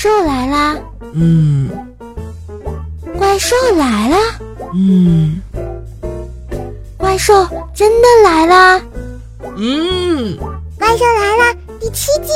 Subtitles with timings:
[0.00, 0.76] 兽来啦！
[1.12, 1.68] 嗯
[3.18, 4.16] 怪兽来啦！
[4.72, 5.42] 嗯
[6.96, 7.34] 怪兽
[7.74, 8.80] 真的来啦！
[9.56, 10.38] 嗯，
[10.78, 12.30] 怪兽来了第七季。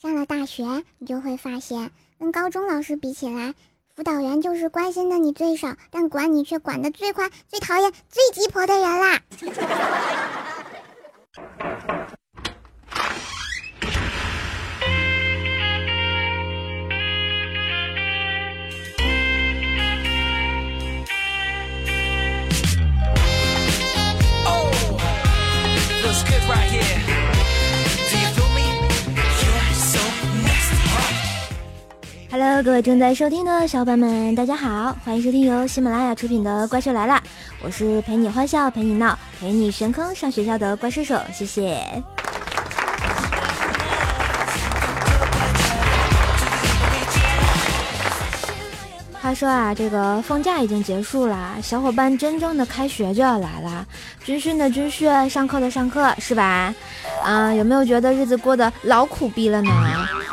[0.00, 0.62] 上了大学，
[0.98, 1.90] 你就会发现，
[2.20, 3.52] 跟高中老师比起来，
[3.96, 9.20] 辅导员就是关心的你最少，但管你却管的最宽、最讨厌、最鸡婆的人啦。
[32.30, 37.14] Hello，各位正在收听的小伙伴们，大家好，欢迎收听由喜马拉雅出品的《怪兽来了》，
[37.64, 41.80] 我是陪你欢笑、陪你闹、陪你神坑上学校的怪兽手，谢谢。
[49.34, 53.84] 说啊，这个放假已经结束了，小伙伴真正的开学就要来了，
[54.24, 56.72] 军训的军训，上课的上课，是吧？
[57.22, 59.70] 啊，有没有觉得日子过得老苦逼了呢？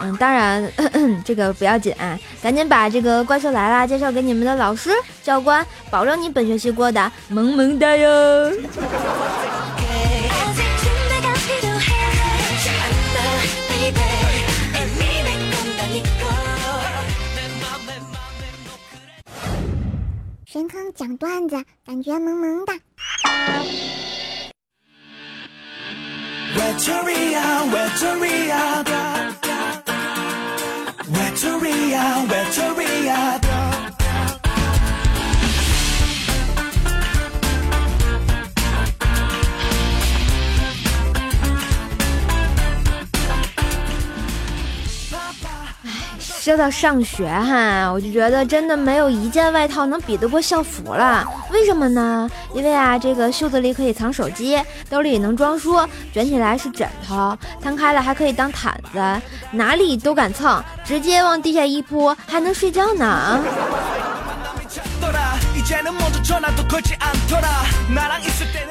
[0.02, 0.72] 嗯，当然，
[1.26, 1.96] 这个不要紧，
[2.42, 4.92] 赶紧把这个怪兽来啦介绍给你们的老师、
[5.24, 8.52] 教官，保证你本学期过得萌萌哒哟。
[20.52, 22.74] 神坑讲段子，感觉萌萌哒。
[26.54, 28.84] Victoria, Victoria,
[31.08, 33.51] Victoria, Victoria.
[46.42, 51.24] 说到上学哈，我就觉得真的没有一件外套能比得过校服了。
[51.52, 52.28] 为什么呢？
[52.56, 54.60] 因为啊，这个袖子里可以藏手机，
[54.90, 55.78] 兜里能装书，
[56.12, 63.40] 卷起来是枕头，摊开了还可以当毯子，哪里都敢蹭，直接往地下一铺，还能睡觉呢。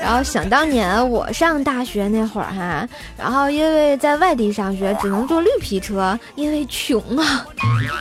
[0.01, 7.47] 然后想当年我上大学那会儿哈，然后因为在外地上学，只能坐绿皮车，因为穷啊。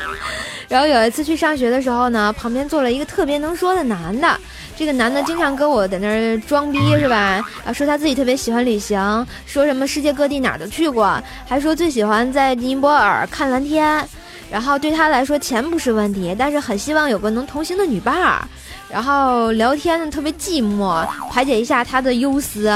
[0.68, 4.40] 然后有一次去上学的时候呢，旁边坐了一个特别能说的男的，
[4.78, 7.44] 这个男的经常跟我在那儿装逼是吧？
[7.66, 14.08] 啊，说他自己特别喜欢旅行，说什么世界各地哪儿都去过，还说最喜欢在尼泊尔看蓝天。
[14.52, 18.42] 然后对他来说钱不是问题，但是很希望有个能同行的女伴儿。
[18.90, 22.74] 然后聊天呢特别寂寞，排解一下他的忧思。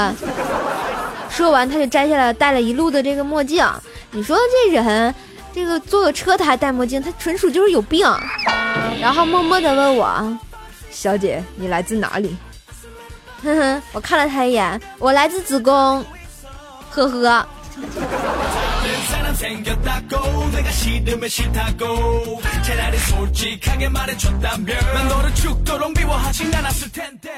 [1.28, 3.66] 说完他就摘下了戴了一路的这个墨镜。
[4.12, 4.36] 你说
[4.66, 5.12] 这人，
[5.52, 8.06] 这个坐个车他还戴墨镜，他纯属就是有病。
[9.00, 10.38] 然后默默地问我
[10.92, 12.36] ：“小姐，你来自哪里？”
[13.42, 16.04] 哼哼，我看了他一眼，我来自子宫。
[16.90, 17.48] 呵呵。
[19.33, 27.31] 사람 생겼다고 내가 싫으면 싫다고 차라리 솔직하게 말해줬다면 난 너를 죽도록 미워하진 않았을 텐데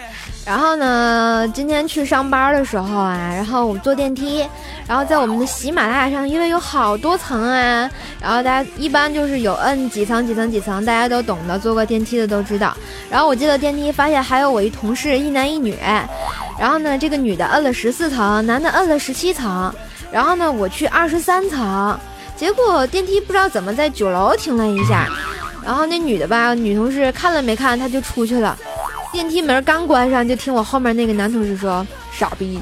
[0.45, 4.45] 然后呢，今天去上班的时候啊，然后我坐电梯，
[4.87, 7.89] 然后在我们的喜马拉雅上，因为有好多层啊，
[8.19, 12.75] 然后大家一般就是有摁几层几层几层，大家都懂得，坐过电梯的都知道。
[13.09, 15.77] 然后我进了电梯，发现还有我一同事，一男一女，
[16.59, 19.71] 然后呢，这个女的摁了十四层，男的摁了十七层，
[20.12, 21.98] 然后呢，我去二十三层，
[22.36, 25.08] 结果电梯不知道怎么在九楼停了一下，
[25.64, 28.56] 然后那女的吧，女同事看了没看，她就出去了。
[29.12, 32.60] 电梯门刚关上，就听我后面那个男同事说“傻逼”，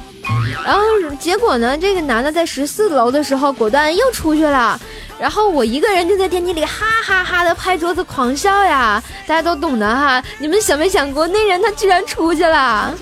[0.64, 0.80] 然后
[1.18, 4.78] 结果呢，这个男的在十四楼的时候果断又出去了，
[5.18, 10.22] 然后我一个人就在电梯里哈哈哈的拍桌子狂笑呀，大家都懂得哈。
[10.38, 12.94] 你们想没想过，那人他居然出去了？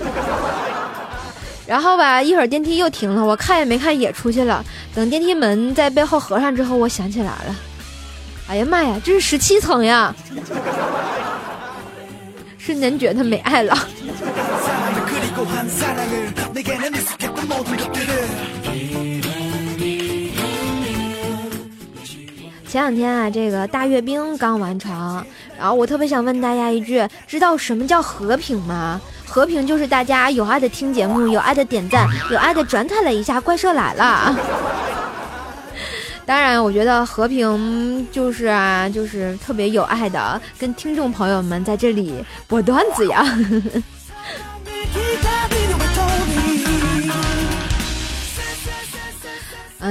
[1.65, 4.63] 然后吧一会儿电梯又停了我看也没看也出去了。
[4.93, 7.55] 等电梯门在背后合上之后我想起来了。
[8.47, 10.13] 哎呀妈呀这是十七层呀。
[12.57, 13.77] 是您觉得没爱了。
[22.67, 25.23] 前两天啊这个大阅兵刚完成
[25.59, 28.99] 然后我特别想问大家一句知道什么叫和平吗？
[29.33, 34.31] 和平就是大家有爱的听节目，有爱的点赞，有爱的转载了一下《怪兽来了》。
[36.23, 43.25] 当然，我觉得和平就是啊，就是特别有爱的，跟听众朋友们在这里播段子呀。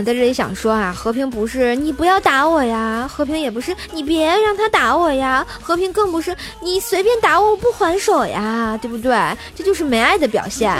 [0.05, 9.15] 在这里想说啊，和平不是你不要打我呀，和平也不是你别让他打我呀，和平更不是你随便打我我不还手呀，对不对？
[9.55, 10.75] 这就是没爱的表现。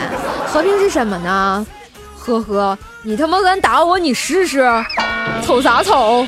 [0.47, 1.65] 和平是什么呢？
[2.17, 4.67] 呵呵，你他妈敢打我，你试试，
[5.45, 6.27] 瞅啥瞅？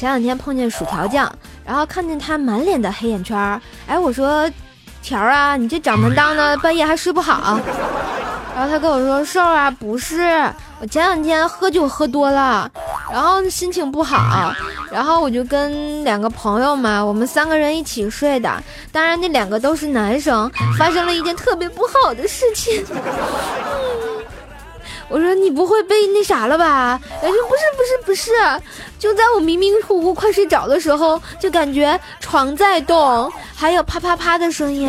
[0.00, 1.30] 前两天碰见薯条酱，
[1.62, 4.50] 然后看见他满脸的黑眼圈儿，哎，我说
[5.02, 7.60] 条儿啊，你这掌门当的，半夜还睡不好。
[8.56, 10.50] 然后他跟我说瘦啊，不是，
[10.80, 12.70] 我前两天喝酒喝多了，
[13.12, 14.54] 然后心情不好，
[14.90, 18.50] 然后我就跟两个朋友嘛，我们三个人一起睡的，
[18.90, 22.82] 当然那两个都是男生，发生了一件特别不好的事情。
[25.10, 26.98] 我说你不会被那啥了吧？
[27.20, 28.32] 人说不是不是不是，
[28.96, 34.88] 就在我迷迷糊糊快睡着的时候，就感觉床在动，还有啪啪啪的声音，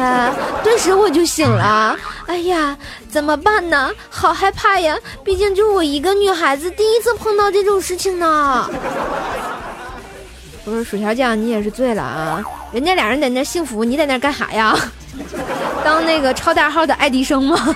[0.63, 1.97] 顿时我就醒了。
[2.27, 2.77] 哎呀，
[3.09, 3.89] 怎么办呢？
[4.09, 4.95] 好害怕呀！
[5.23, 8.69] 毕竟就我一个女孩子第一次碰到这种事情呢。
[10.63, 12.43] 不是薯条酱，你也是醉了啊！
[12.71, 14.77] 人家俩人在那幸福，你在那干啥呀？
[15.83, 17.75] 当那个超大号的爱迪生吗？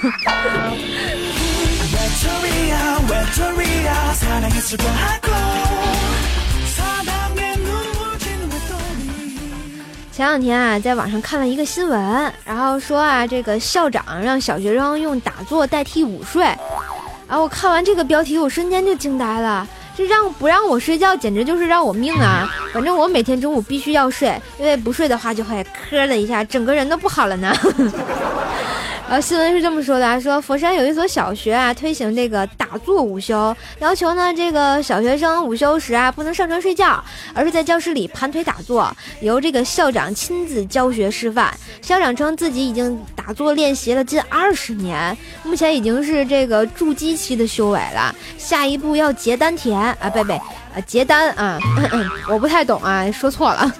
[2.24, 5.28] 외톨이야 외톨이야 사랑에 슬퍼하고
[6.74, 16.42] 사랑에 눈물 지는 외톨이 前两天啊，在网上看了一个新闻，然后说啊，这个校长让小学生用打坐代替午睡。
[17.26, 19.68] 啊，我看完这个标题，我瞬间就惊呆了。
[19.94, 22.48] 这让不让我睡觉，简直就是让我命啊！
[22.72, 27.54] 反正我每天中午必须要睡，因为不睡的话就会磕的一下，整个人都不好了呢。
[29.07, 37.03] 呃新闻是这么说的啊，说佛山有一所小学啊，推行这个打坐午休，要求呢这个小学生午休时啊不能上床睡觉，
[37.33, 38.91] 而是在教室里盘腿打坐，
[39.21, 41.55] 由这个校长亲自教学示范。
[41.83, 50.41] 校长称自己已经打坐练习了近二十年，目前已经是这个筑基期的修为了，下一步要结丹田啊，贝贝，
[50.75, 51.57] 呃结单啊，
[52.29, 53.73] 我不太懂啊，说错了。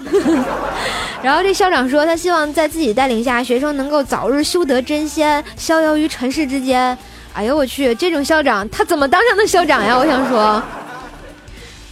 [1.22, 6.96] 然后这校长说，他希望在自己带领下，学生能够早日修得真仙，逍遥于尘世之间。
[7.34, 9.96] 哎呦我去，这种校长他怎么当上的校长呀？
[9.98, 10.62] 我想说。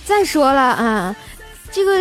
[0.06, 1.14] 再说了啊，
[1.72, 1.92] 这个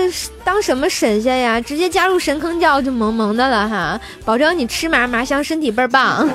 [0.44, 1.60] 当什么神仙呀？
[1.60, 6.28] 直接加入神坑教就萌萌的了哈，保证你吃嘛嘛香，身体倍儿棒。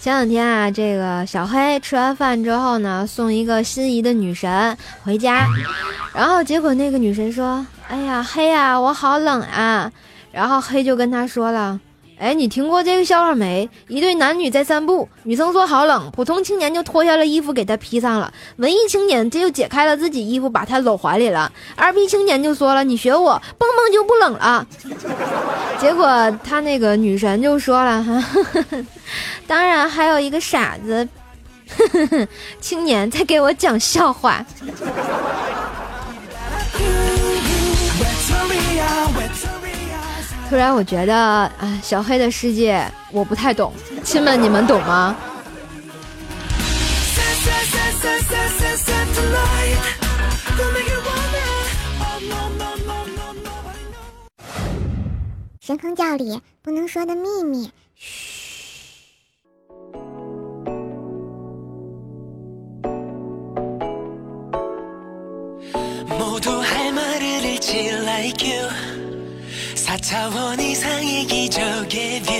[0.00, 4.74] 前两天啊，这个小黑吃完饭之后呢，送一个心仪的女神
[5.04, 5.46] 回家，
[6.14, 9.92] 然后结果那个女神说：“哎呀，黑呀、我好冷啊。”
[10.32, 11.78] 然后黑就跟他说了
[12.20, 13.66] ：“哎，你听过这个笑话没？
[13.88, 24.66] 一对男女在散步，女生说好冷，普通青年就脱下了衣服给她披上了，文艺青年这就解开了自己衣服把她搂怀里了，二逼青年就说了：你学我，蹦蹦就不冷了。
[25.78, 26.06] 结果
[26.44, 28.22] 他那个女神就说了：哈。
[29.48, 31.08] 当然还有一个傻子，
[32.60, 34.44] 青年在给我讲笑话。
[40.50, 45.14] 突然我觉得，啊，小黑的世界我不太懂，亲们你们懂吗？
[55.60, 58.40] 神坑教里不能说的秘密，嘘。
[68.04, 68.68] like you
[69.89, 72.31] 4차원 이상의 기적의 뷰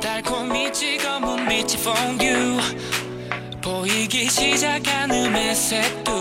[0.00, 2.60] 달콤히 찍어 문 빛이 for you
[3.60, 6.12] 보이기 시작하는 의색도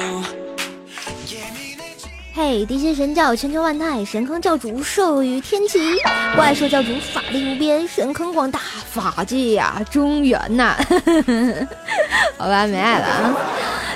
[1.32, 5.80] 예민해지 嘿，地心神教千秋万代，神坑教主寿与天齐，
[6.36, 8.60] 怪兽教主法力无边，神坑广大，
[8.92, 10.78] 法界呀、中原呐、
[12.38, 13.36] 好吧，没爱了啊。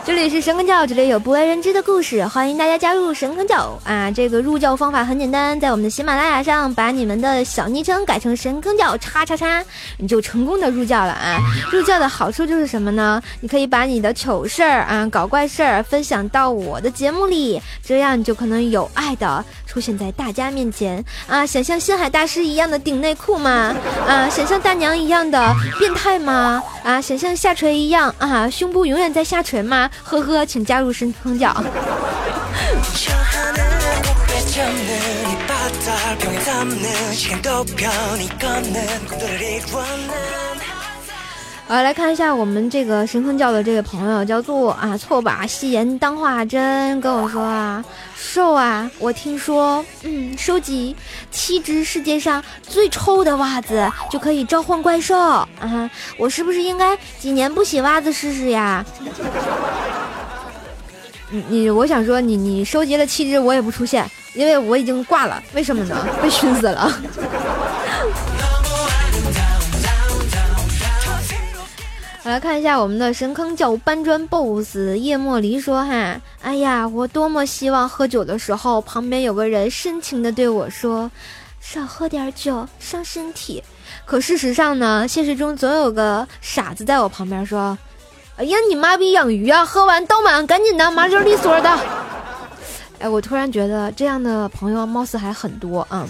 [0.08, 4.10] 这里是神坑教，这里有不为人知的故事，欢迎大家加入神坑教啊！
[4.10, 9.62] 这个入教方法很简单，在我们的喜马拉雅上把你们的小昵称改成神坑教叉叉叉，
[9.98, 11.36] 你就成功的入教了啊！
[11.70, 13.22] 入教的好处就是什么呢？
[13.40, 21.44] 你可以把你的糗事儿啊、搞怪事儿分享到我的节目里，这样你就可能有爱的出现在大家面前啊！
[21.44, 23.76] 想像星海大师一样的顶内裤吗？
[24.06, 26.62] 啊，想像大娘一样的变态吗？
[26.82, 29.90] 啊，想像下垂一样啊，胸部永远在下垂吗？
[30.02, 31.54] 呵呵，请加入神坑教。
[41.68, 47.84] 啊，来看一下我们这个神坑教的这位朋友，叫做啊错把戏言当话真，跟我说啊，
[48.16, 50.96] 瘦啊，我听说，嗯，收集
[51.30, 55.46] 七只世界上最臭的袜子就可以召唤怪兽啊，
[56.16, 58.82] 我是不是应该几年不洗袜子试试呀？
[61.30, 65.94] 你你，我想说你你收集了七只，我也不出现，因为我已经挂了，为什么呢？
[66.22, 66.90] 被熏死了。
[72.28, 81.10] 好来看一下我们的神坑教搬砖 BOSS 叶莫离说哈，哎呀，我多么希望喝酒的时候旁边有个人深情的对我说，
[81.58, 83.64] 少喝点酒伤身体。
[84.04, 87.78] 可事实上呢，现实中总有个傻子在我旁边说，
[88.36, 91.78] 哎呀，你妈逼养鱼啊，喝完倒满，赶紧的，麻溜利索的。
[92.98, 96.06] 哎，我突然觉得这样的朋友貌似还很多啊，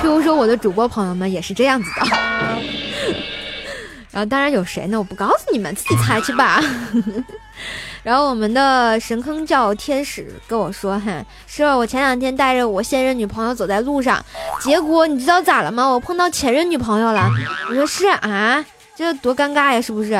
[0.00, 2.81] 譬如说我的主播朋友们也是这样子的。
[4.12, 4.98] 然后当然有谁呢？
[4.98, 6.62] 我不告诉你们，自己猜去吧。
[8.04, 14.24] 然后我们的神坑教天使跟我说：“哈，是我前两天带着我现任女朋友走在路上，
[14.60, 15.86] 结果你知道咋了吗？
[15.88, 17.30] 我碰到前任女朋友了。”
[17.70, 18.64] 我说：“是啊，
[18.94, 20.10] 这多尴尬呀，是不是？”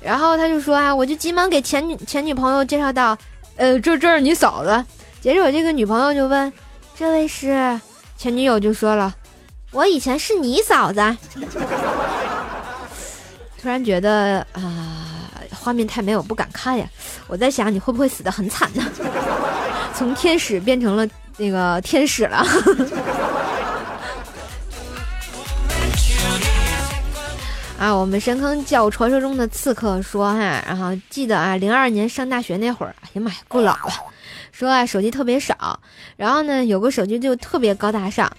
[0.00, 3.16] 然后他就说：“啊，我就急忙给前女前女朋友介绍到，
[3.56, 4.84] 呃，这这是你嫂子。”
[5.22, 6.52] 接着我这个女朋友就问
[6.94, 7.80] ：“这位是？”
[8.18, 9.14] 前女友就说了
[9.72, 11.00] ：“我以前是你嫂子。”
[13.64, 14.60] 突然觉得啊、
[15.50, 16.86] 画面太美，我不敢看呀。
[17.26, 18.84] 我在想你会不会死得很惨呢？
[19.96, 22.44] 从天使变成了那个天使了。
[27.80, 33.92] 啊，我们神坑教传说中的刺客说哈，然后记得啊，零二年上大学那会儿，哎呀妈呀，够老了。
[34.52, 35.80] 说啊，手机特别少，
[36.18, 38.30] 然后呢，有个手机就特别高大上，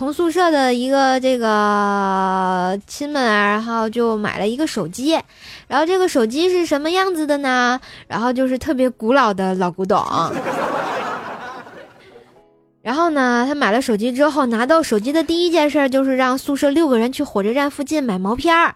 [0.00, 5.20] 同宿舍的一个这个亲们啊，然后就买了一个手机，
[5.68, 7.78] 然后这个手机是什么样子的呢？
[8.08, 10.02] 然后就是特别古老的老古董。
[12.90, 18.74] 然后呢，他买了手机之后，拿到手机的第一件事就是让宿舍六个人去火车站附近买毛片儿，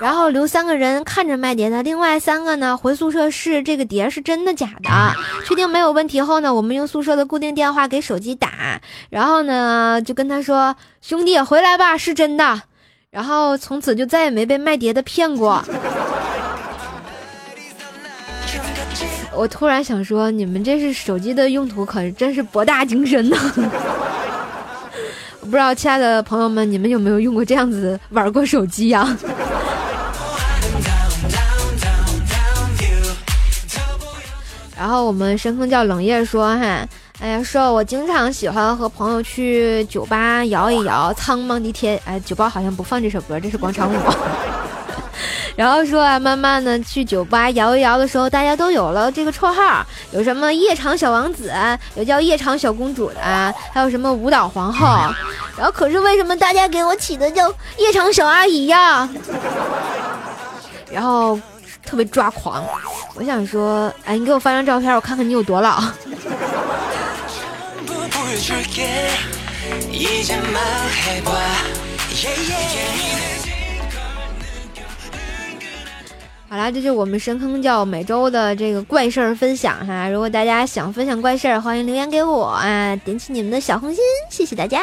[0.00, 4.88] 然后留三个人看着卖碟的，另外三个呢回宿舍试这个碟是真的假的。
[5.44, 8.80] 确定没有问题后呢，我们用宿舍的固定电话给手机打，
[9.10, 12.62] 然后呢就跟他说：“兄弟，回来吧，是真的。”
[13.10, 15.60] 然后从此就再也没被卖碟的骗过。
[19.36, 23.36] 我突然想说，你们这是手机的用途，可真是博大精深呢。
[25.42, 29.16] 不知道，亲爱的朋友们，你们有没有用过这样子玩过手机呀、
[34.76, 36.88] 然后我们深坑叫冷夜说哈，
[37.20, 43.96] 哎呀，说我经常喜欢和朋友去酒吧摇一摇，苍茫的天，哎，酒吧好像不放这首歌，这是广场舞。
[45.56, 51.50] 然后说啊，慢慢的去酒吧摇一摇的时候，大家都有了这个绰号，有什么夜场小王子，
[51.94, 54.86] 有叫夜场小公主的，还有什么舞蹈皇后。
[55.56, 59.08] 然后可是为什么大家给我起的叫夜场小阿姨呀？
[60.92, 61.40] 然后
[61.84, 62.62] 特别抓狂，
[63.14, 65.82] 我想说，哎，你给我发张照片，我看看你有多老。
[76.48, 80.08] 好啦，这就是我们神坑教每周的这个怪事儿分享哈。
[80.08, 83.98] 如果大家想分享怪事儿，欢迎留言给我啊，点起你们的小红心，
[84.30, 84.80] 谢谢大家。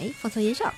[0.00, 0.72] 哎，放错音效。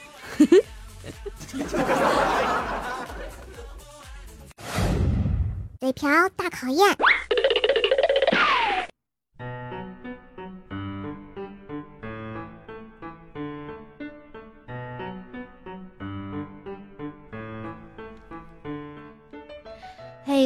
[5.81, 6.97] 嘴瓢大考验。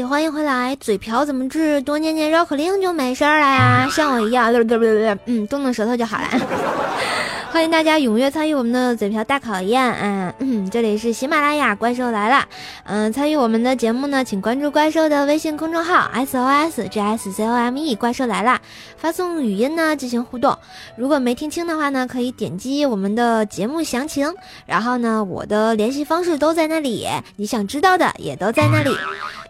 [0.03, 0.75] 嘿，欢迎回来！
[0.81, 1.81] 嘴瓢怎么治？
[1.83, 4.53] 多念念绕口令就没事儿了呀，像我一样，
[5.27, 6.27] 嗯，动动舌头就好了。
[7.53, 10.35] 欢迎大家踊跃参与我们的嘴瓢大考验啊！
[10.41, 12.45] 嗯，这里是喜马拉雅怪兽来了。
[12.85, 18.61] 嗯，参与我们的节目呢，请关注怪兽的微信公众号 S O S G S C O M E 怪兽来了，
[18.97, 20.59] 发送语音呢进行互动。
[20.97, 24.35] 如果没听清的话呢，可以点击我们的节目详情，
[24.67, 27.07] 然后呢，我的联系方式都在那里，
[27.37, 28.97] 你想知道的也都在那里。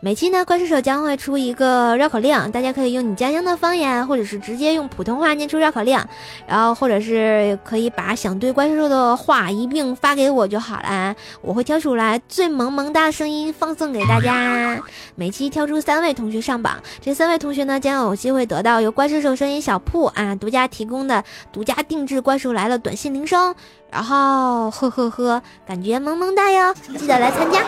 [0.04, 5.96] 每期呢，怪兽手将会出一个绕口令，大家可以用你家乡的方言，或者是直接用普通话念出绕口令，
[6.44, 14.82] 然后或者是可以把想对怪兽兽的话一并发给我就好了，我会挑出来最萌萌哒的声音放送给大家。
[15.14, 23.54] 每期挑出三位同学上榜，这三位同学呢将有机会得到由怪兽手声音小铺啊独家提供的独家定制《怪兽来了》短信铃声。
[23.88, 27.62] 然后呵呵呵，感觉萌萌哒哟，记得来参加。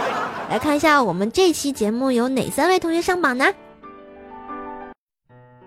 [0.50, 3.44] 来看一下我们这期节目有哪三位同学上榜呢？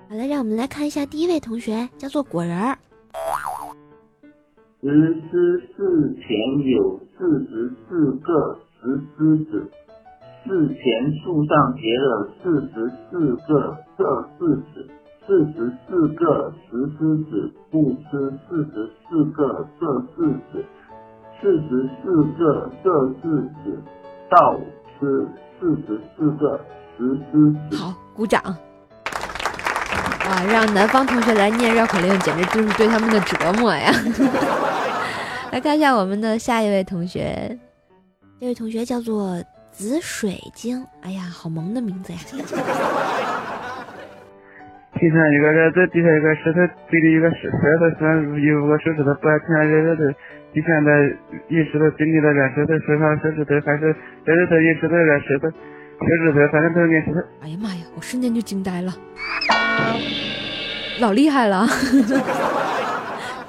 [0.10, 2.78] 好了，让我们来看一下第一位同学，叫做果仁儿。
[4.82, 4.88] 石
[5.30, 6.28] 狮寺前
[6.72, 9.70] 有四十四个石狮子，
[10.46, 10.80] 寺前
[11.22, 14.06] 树上结了四十四个这
[14.40, 14.90] 柿子，
[15.26, 20.16] 四十四个石狮子不吃四十四个这柿
[20.54, 20.64] 子，
[21.42, 23.22] 四十四个这柿
[23.64, 23.84] 子
[24.30, 24.60] 倒
[25.00, 25.28] 吃
[25.60, 26.60] 四十四个
[26.98, 27.78] 十之子。
[27.78, 28.42] 好，鼓掌。
[28.44, 28.58] 啊，
[30.52, 33.90] 让南方同学来念绕口令，简直就是对他们的折磨呀！
[35.52, 37.58] 来看一下我们的下一位同学，
[38.42, 39.42] 这位同学叫做
[39.72, 42.20] 紫水晶，哎呀，好萌的名字呀！
[45.00, 50.14] 天上有个人子，地下有个石头，嘴里有个石石头，上有五个手指头，不要天上热热的，
[50.54, 50.92] 地上的
[51.50, 53.94] 一石头，嘴里的软石头，手上手指头还是
[54.26, 57.20] 手指头一石头软石头，手指头反正都是硬石头。
[57.42, 58.94] 哎呀妈呀，我瞬间就惊呆了，
[61.00, 61.68] 老厉害了！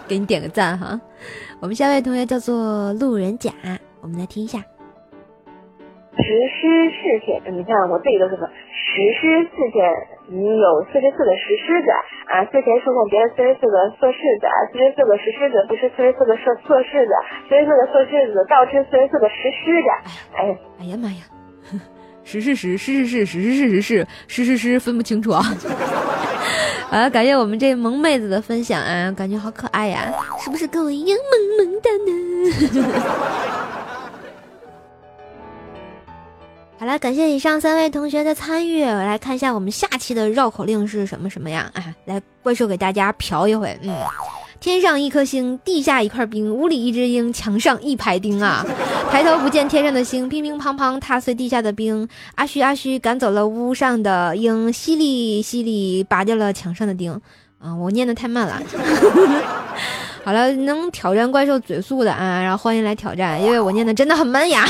[0.07, 1.01] 给你点个赞哈。
[1.61, 3.51] 我们下位同学叫做路人甲，
[4.01, 4.63] 我们来听一下。
[6.19, 9.81] 石狮四天，你看我自己都是个实施事件，
[10.29, 11.89] 你有四十四个石狮子
[12.29, 17.13] 啊，四前树上结了四十四个硕柿子，四十四个石狮子不是四十四个硕硕柿子，
[17.49, 19.89] 四十四个硕柿子倒吃四十四个石狮子，
[20.35, 21.23] 哎呀，哎呀妈呀，
[22.25, 25.41] 实是十，是是是，十是是十是十是是，分不清楚啊！
[26.91, 32.13] 啊，感谢我们这萌妹子的分享啊，感觉好可爱呀，是不是跟我一样萌萌的呢？
[36.79, 41.69] 好了，感谢以上三位同学的参与，我来看一下我们下期的绕口令是什么什么呀？
[41.75, 43.95] 啊，来怪兽给大家嫖一回，嗯。
[44.61, 48.67] 天上一颗星，地下一块冰，屋里一只鹰，墙上一排钉啊！
[49.09, 52.09] 抬头不见天上的星，乒乒乓乓踏碎地下的冰。
[52.35, 57.13] 阿虚阿虚赶走了屋上的鹰，淅沥淅沥拔掉了墙上的钉。
[57.61, 58.61] 啊，我念的太慢了。
[60.25, 64.67] 好了，能挑战怪兽嘴速的啊，然后欢迎来挑战，因为我念的真的很慢呀。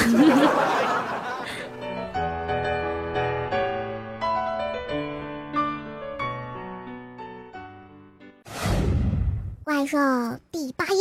[9.79, 9.97] 怪兽
[10.51, 11.01] 第八音，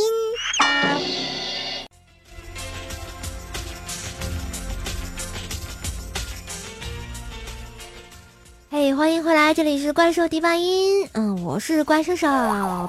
[8.69, 12.27] 嘿欢迎回来，这里是怪兽第八音，嗯，我是怪兽手。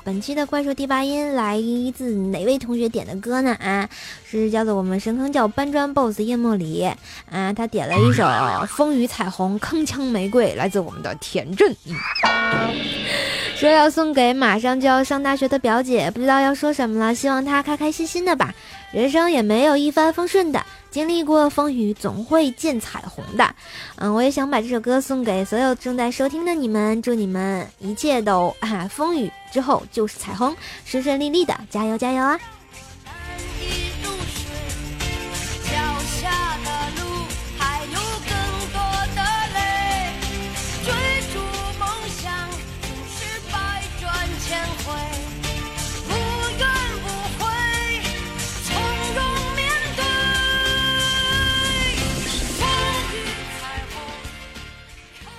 [0.05, 1.59] 本期的怪兽第八音来
[1.97, 3.55] 自哪位同学点的歌呢？
[3.55, 3.89] 啊，
[4.31, 6.87] 是叫做我们神坑教搬砖 BOSS 叶莫里
[7.31, 8.25] 啊，他点了一首
[8.67, 11.75] 《风雨彩虹铿锵玫瑰》，来自我们的田震。
[11.87, 11.97] 嗯
[13.59, 18.55] 说要送给马上就要上大学的表姐，不知道要说什么了，希望她开开心心的吧。
[18.93, 23.53] 人生也没有一帆风顺的，经历过风雨，总会见彩虹的。
[23.97, 32.39] 嗯，我也想把这首歌送给所有正在收听的你们，祝你们一切都啊，风雨之后就是彩虹，顺顺利利的，加油加油啊！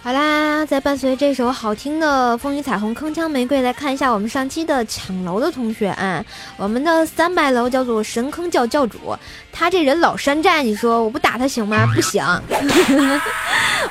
[0.10, 6.26] 好啦，在伴随这首好听的《风雨彩虹铿锵玫瑰》，来看一下我们上期的抢楼的同学啊，
[6.58, 8.98] 我们的三百楼叫做神坑教教主，
[9.52, 11.86] 他这人老山寨，你说我不打他行吗？
[11.94, 12.26] 不行。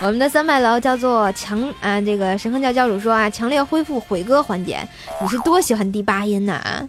[0.01, 4.81] 我们的三百楼叫做强啊，这个神坑教教主说啊，强烈恢复毁歌环节，
[5.23, 6.83] 你是多喜欢第八音呐啊？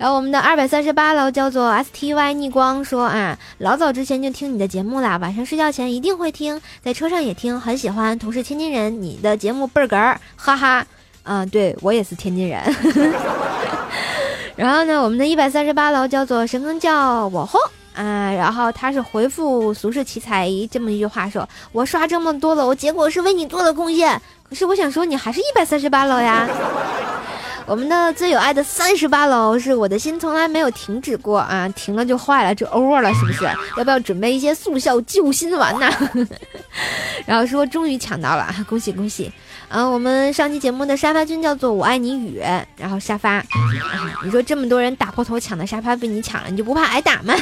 [0.00, 8.18] 然后我们的二百三十八楼叫做 S T Y 逆光说啊，老早之前就听你的节目啦，晚上睡觉前一定会听，在车上也听，很喜欢。
[8.18, 10.86] 同是天津人，你的节目倍儿哏儿，哈哈。
[11.22, 12.62] 啊，对我也是天津人。
[14.56, 17.60] 然后呢，我们的一百三十八楼叫做神坑教我后
[17.94, 24.18] 啊，然后他是回复俗世奇才这么一句话说：“我刷这么多楼，结果是为你做了贡献。
[24.48, 26.48] 可是我想说，你还是一百三十八楼呀。”
[27.66, 33.44] 我们的最有爱的三十八楼是我的心从来没有停止过啊，停了就坏了，就 over 了，是不是？
[33.76, 35.88] 要不要准备一些速效救心丸呢？
[37.24, 39.32] 然后说终于抢到了，恭喜恭喜！
[39.68, 42.42] 啊，我们上期节目的沙发君叫做我爱你雨，
[42.76, 43.44] 然后沙发，啊
[44.24, 47.34] 你说这么多人打破头抢的沙发被你抢了，你就不怕挨打吗？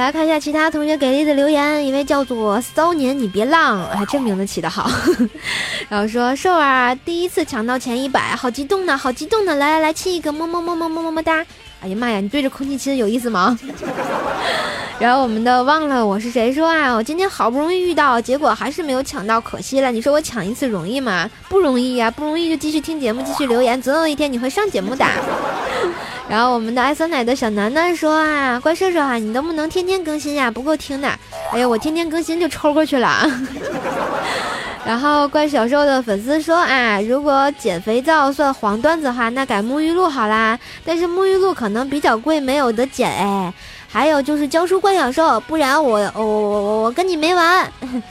[0.00, 4.90] 来看一下其他同学给力的留言，一位叫做骚年你别浪，哎，这名字起得好。
[5.90, 9.54] 然后说瘦儿，第一次抢到前一百，好激动呢，好激动呢！
[9.56, 11.44] 来来来，亲一个，么么么么么么么哒！
[11.82, 13.58] 哎呀妈呀，你对着空气亲有意思吗？
[14.98, 19.92] 然后我们的忘了我是谁说啊，我今天好不容易遇到，结果还是没有抢到，可惜了。
[19.92, 21.30] 你说我抢一次容易吗？
[21.50, 25.04] 不容易呀、不容易就继续听节目，继续留言，总有一天你会上节目的。
[26.28, 30.50] 然后我们的爱酸奶的小楠楠说啊，怪兽兽啊，你能不能天天更新呀？
[30.50, 31.08] 不够听的。
[31.52, 33.28] 哎呀，我天天更新就抽过去了。
[34.86, 40.58] 然后怪小兽的粉丝说啊，如果减肥皂算黄段子的话，那改沐浴露好啦。
[40.84, 43.52] 但是沐浴露可能比较贵，没有得减哎。
[43.92, 47.70] 还有就是教书怪小兽，不然我我我我我跟你没完。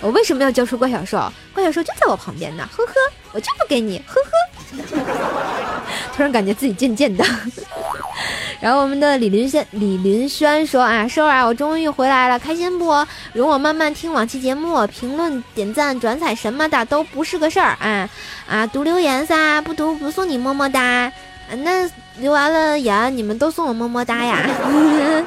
[0.00, 1.30] 我为什么要教书怪小兽？
[1.52, 2.92] 怪小兽就在我旁边呢，呵呵，
[3.32, 4.30] 我就不给你，呵呵。
[6.14, 7.24] 突然感觉自己渐渐的。
[8.58, 13.06] 然后我们的李林轩李林轩说啊，瘦儿啊，我终于回来了，开心不？
[13.34, 18.08] 容我慢慢听往期节目，评论、点赞、转载什么的都不是个事儿啊
[18.48, 18.66] 啊！
[18.66, 21.12] 读留言噻，不读不送你么么哒。
[21.58, 24.48] 那留完了言，你们都送我么么哒呀。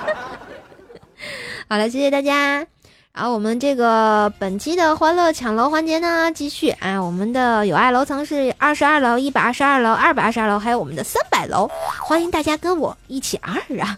[1.69, 2.65] 好了，谢谢大家。
[3.19, 13.97] 好我们这个本期的欢乐抢楼环节呢，继续啊，我们的有爱楼层是二十二楼、一百二十二楼、二百二十二楼，还有我们的三百楼，欢迎大家跟我一起二啊！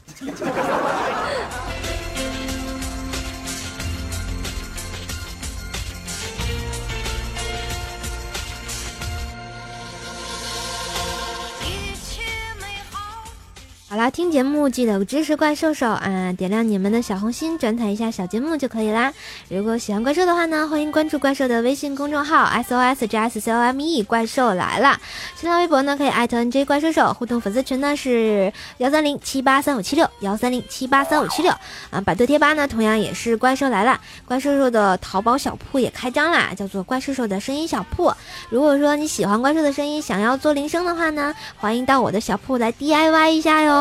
[13.91, 19.11] 好啦，听节目记得支持怪兽兽啊，点亮你们的小红心，转载一下小节目就可以啦。
[19.49, 24.97] 如果喜欢怪兽的话呢，欢迎关注怪兽的微信公众号 S O S J S C O M E，怪兽来了。
[25.35, 31.51] 新浪微博呢可以艾特 N J 怪兽兽，互动粉丝群呢是幺三零七八三五七六幺三零七八三五七六
[31.89, 31.99] 啊。
[31.99, 38.09] 百度贴吧呢同样也是怪兽来了，怪兽兽的淘宝小铺也开张啦，叫做怪兽兽的声音小铺。
[38.47, 43.80] 如果说你喜欢怪兽的声音，想要做铃声的话呢，欢迎到我的小铺来 DIY 一下哟。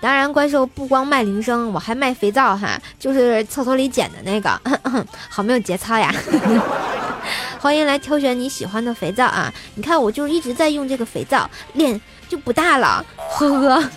[0.00, 4.60] 当然，怪兽不光卖铃声，我还卖肥皂哈，就是厕所里捡的那个，
[5.28, 6.14] 好没有节操呀！
[7.58, 9.50] 欢迎来挑选你喜欢的肥皂啊！
[9.74, 13.82] 你看我就一直在用这个肥皂，脸就不大了，呵呵。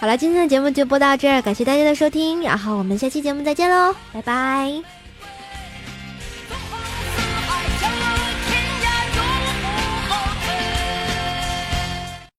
[0.00, 4.93] 好了，今天的节目就播到这儿，感谢大家的收听，然后我们下期节目再见喽，拜拜。